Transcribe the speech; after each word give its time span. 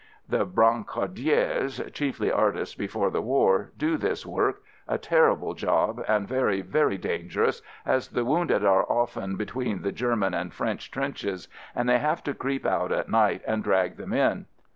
The 0.27 0.47
brancardiers 0.47 1.93
(chiefly 1.93 2.31
artists 2.31 2.73
before 2.73 3.11
the 3.11 3.21
war!) 3.21 3.69
do 3.77 3.97
this 3.97 4.25
work— 4.25 4.63
a 4.87 4.97
terrible 4.97 5.49
96 5.49 5.63
AMERICAN 5.71 5.89
AMBULANCE 5.99 6.05
job, 6.07 6.15
and 6.17 6.27
very, 6.27 6.61
very 6.61 6.97
dangerous, 6.97 7.61
as 7.85 8.07
the 8.07 8.25
wounded 8.25 8.65
are 8.65 8.85
often 8.91 9.35
between 9.35 9.83
the 9.83 9.91
German 9.91 10.33
and 10.33 10.51
French 10.55 10.89
trenches 10.89 11.47
and 11.75 11.87
they 11.87 11.99
have 11.99 12.23
to 12.23 12.33
creep 12.33 12.65
out 12.65 12.91
at 12.91 13.09
night 13.09 13.43
and 13.45 13.63
drag 13.63 13.97
them 13.97 14.11
in. 14.11 14.47